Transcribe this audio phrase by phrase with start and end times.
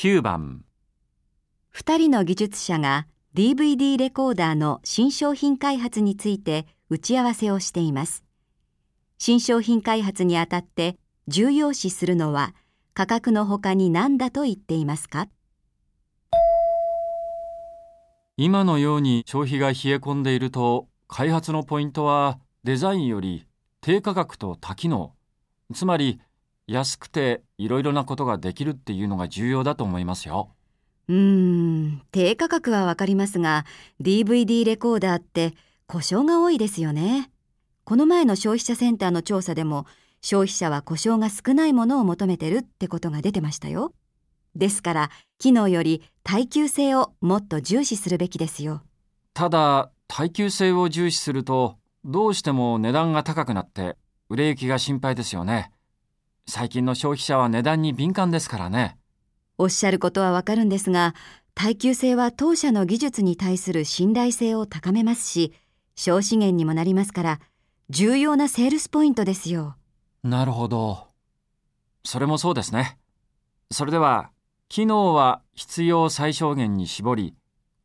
[0.00, 0.62] 9番。
[1.74, 8.22] 2人の技術者が DVD レコーダーの新商品開発について打ち合わせをしています。
[9.18, 10.94] 新商品開発にあたって
[11.26, 12.54] 重要視するのは
[12.94, 15.26] 価格の他に何だと言っていますか？
[18.36, 23.48] 今のように消費が冷え込んでいると開発のポイントはデザインより
[23.80, 25.16] 低価格と多機能。
[25.74, 26.20] つまり
[26.68, 30.50] 安くていろいろなことができるっていうのが重要だと思いますよ。
[31.08, 33.64] うーん、低価格はわかりますが、
[34.00, 35.54] DVD レコーダーって
[35.86, 37.30] 故障が多いですよね。
[37.84, 39.86] この前の消費者センターの調査でも、
[40.20, 43.94] 消費者は故障が少ないものを求めてるってことが出てましたよ。
[44.54, 48.82] ですから、機能より耐久性をもっと重視するべきですよ。
[49.32, 53.96] ただ耐久性を重視するとどうしても値段が高くなって
[54.28, 55.70] 売れ行きが心配ですよね。
[56.48, 58.96] 最近の消費者は値段に敏感ですからね。
[59.58, 61.14] おっしゃることはわかるんですが、
[61.54, 65.52] 耐久性は当社の技術に対する信頼性を高めますし、
[65.94, 67.40] 省資源にもなりますから、
[67.90, 69.76] 重要なセールスポイントですよ。
[70.22, 71.08] なるほど。
[72.02, 72.96] それもそうですね。
[73.70, 74.30] それでは、
[74.70, 77.34] 機能は必要最小限に絞り、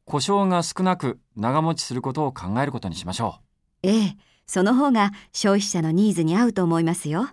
[0.06, 3.42] 故障が少なく長持ちすることを考えることにしましょ
[3.84, 3.88] う。
[3.90, 4.18] ええ、
[4.48, 7.28] その方が消費者のニーズに合うと思いますよ。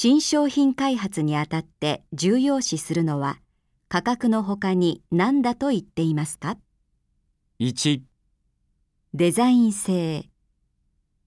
[0.00, 3.40] 新商品開発にあたって重要視するのは
[3.88, 6.56] 価格の他に何だと言っていますか
[7.58, 8.02] ?1、
[9.12, 10.30] デザイン性。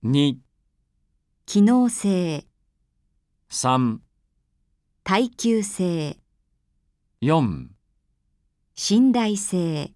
[0.06, 0.38] 2、
[1.46, 2.46] 機能性。
[3.50, 3.98] 3、
[5.04, 6.18] 耐久性。
[7.22, 7.68] 4
[8.76, 9.92] 信頼性